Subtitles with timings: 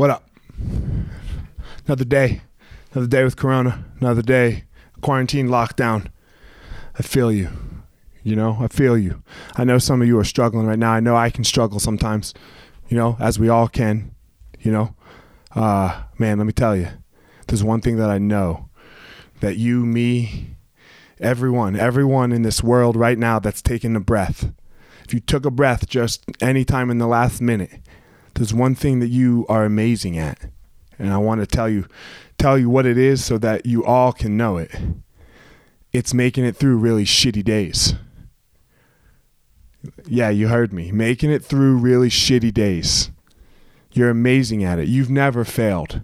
[0.00, 0.30] What up?
[1.84, 2.40] Another day.
[2.92, 3.84] Another day with Corona.
[4.00, 4.64] Another day.
[5.02, 6.06] Quarantine lockdown.
[6.98, 7.50] I feel you.
[8.22, 9.22] You know, I feel you.
[9.56, 10.92] I know some of you are struggling right now.
[10.92, 12.32] I know I can struggle sometimes,
[12.88, 14.14] you know, as we all can,
[14.60, 14.94] you know.
[15.54, 16.88] Uh, man, let me tell you,
[17.48, 18.70] there's one thing that I know
[19.40, 20.56] that you, me,
[21.20, 24.50] everyone, everyone in this world right now that's taking a breath,
[25.04, 27.80] if you took a breath just any time in the last minute,
[28.40, 30.38] there's one thing that you are amazing at.
[30.98, 31.86] And I want to tell you
[32.38, 34.74] tell you what it is so that you all can know it.
[35.92, 37.96] It's making it through really shitty days.
[40.06, 40.90] Yeah, you heard me.
[40.90, 43.10] Making it through really shitty days.
[43.92, 44.88] You're amazing at it.
[44.88, 46.00] You've never failed.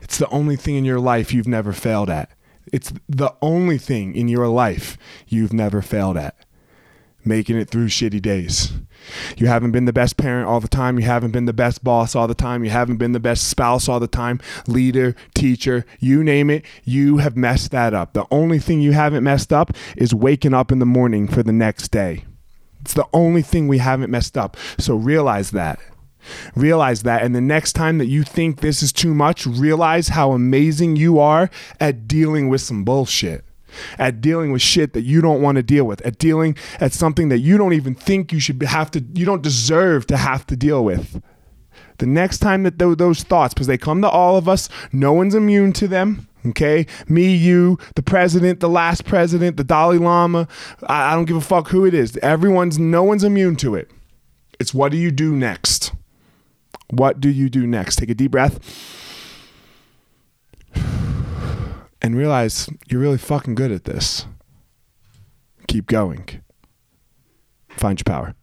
[0.00, 2.30] It's the only thing in your life you've never failed at.
[2.72, 4.96] It's the only thing in your life
[5.26, 6.46] you've never failed at.
[7.24, 8.72] Making it through shitty days.
[9.36, 10.98] You haven't been the best parent all the time.
[10.98, 12.64] You haven't been the best boss all the time.
[12.64, 14.40] You haven't been the best spouse all the time.
[14.66, 16.64] Leader, teacher, you name it.
[16.84, 18.12] You have messed that up.
[18.12, 21.52] The only thing you haven't messed up is waking up in the morning for the
[21.52, 22.24] next day.
[22.80, 24.56] It's the only thing we haven't messed up.
[24.78, 25.78] So realize that.
[26.54, 27.22] Realize that.
[27.22, 31.18] And the next time that you think this is too much, realize how amazing you
[31.18, 33.44] are at dealing with some bullshit
[33.98, 37.28] at dealing with shit that you don't want to deal with, at dealing at something
[37.28, 40.56] that you don't even think you should have to, you don't deserve to have to
[40.56, 41.22] deal with.
[41.98, 45.34] The next time that those thoughts, because they come to all of us, no one's
[45.34, 46.26] immune to them.
[46.46, 50.48] Okay, me, you, the president, the last president, the Dalai Lama.
[50.86, 52.16] I, I don't give a fuck who it is.
[52.18, 53.90] Everyone's, no one's immune to it.
[54.58, 55.92] It's what do you do next?
[56.88, 57.96] What do you do next?
[57.96, 58.58] Take a deep breath
[62.02, 64.26] and realize you're really fucking good at this.
[65.68, 66.42] Keep going.
[67.68, 68.34] Find your power.